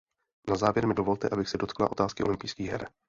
Na 0.49 0.55
závěr 0.55 0.87
mi 0.87 0.93
dovolte, 0.93 1.29
abych 1.29 1.49
se 1.49 1.57
dotkla 1.57 1.91
otázky 1.91 2.23
olympijských 2.23 2.69
her. 2.69 2.89